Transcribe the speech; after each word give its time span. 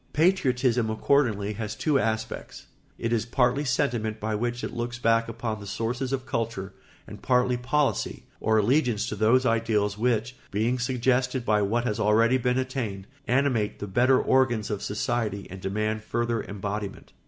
Patriotism 0.13 0.89
accordingly 0.89 1.53
has 1.53 1.75
two 1.75 1.99
aspects: 1.99 2.65
it 2.97 3.13
is 3.13 3.23
partly 3.27 3.63
sentiment 3.63 4.19
by 4.19 4.33
which 4.33 4.63
it 4.63 4.73
looks 4.73 4.97
back 4.97 5.29
upon 5.29 5.59
the 5.59 5.67
sources 5.67 6.11
of 6.11 6.25
culture, 6.25 6.73
and 7.05 7.21
partly 7.21 7.55
policy, 7.55 8.23
or 8.39 8.57
allegiance 8.57 9.07
to 9.09 9.15
those 9.15 9.45
ideals 9.45 9.99
which, 9.99 10.35
being 10.49 10.79
suggested 10.79 11.45
by 11.45 11.61
what 11.61 11.83
has 11.83 11.99
already 11.99 12.39
been 12.39 12.57
attained, 12.57 13.05
animate 13.27 13.77
the 13.77 13.85
better 13.85 14.19
organs 14.19 14.71
of 14.71 14.81
society 14.81 15.45
and 15.51 15.61
demand 15.61 16.01
further 16.03 16.41
embodiment. 16.45 17.13